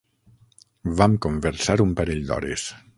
[1.01, 2.71] Vam conversar un parell d'hores.